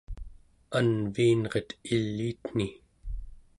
anviinret 0.77 1.69
iliitni 1.95 2.67